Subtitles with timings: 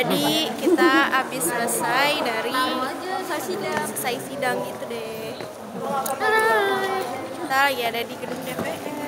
[0.00, 2.56] Jadi kita habis selesai dari
[3.28, 5.36] selesai sidang gitu deh.
[7.36, 8.99] Kita lagi ada di gedung DPR.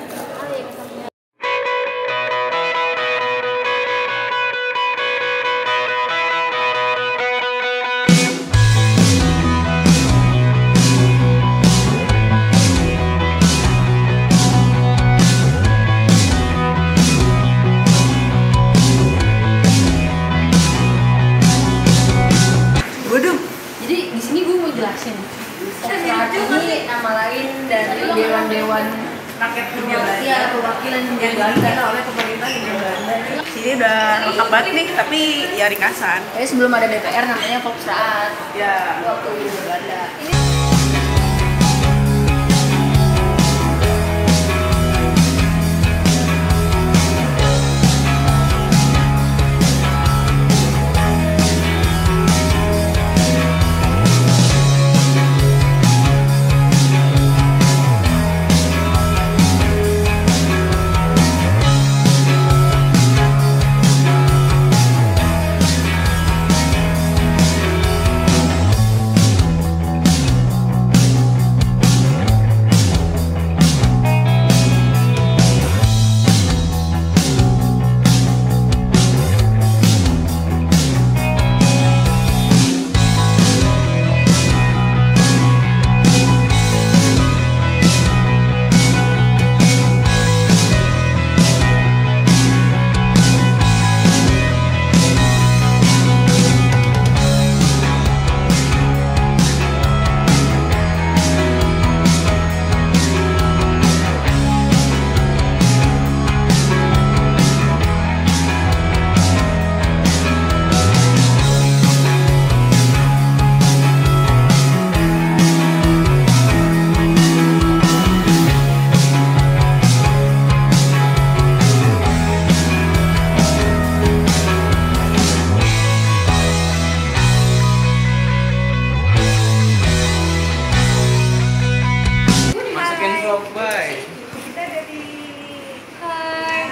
[24.83, 25.15] Jelasin.
[25.63, 28.85] Ini nama lain dari dewan-dewan
[29.33, 31.55] rakyat Hindia Belanda Iya, perwakilan yang Hindia Belanda.
[31.55, 33.15] diberikan oleh pemerintah Hindia Belanda.
[33.47, 33.97] Sini udah
[34.27, 35.21] lengkap banget nih, tapi
[35.55, 36.19] ya ringkasan.
[36.35, 38.31] Jadi sebelum ada DPR namanya Volksraad.
[38.59, 40.01] Ya, Waktu Hindia Belanda.
[40.19, 40.35] Ini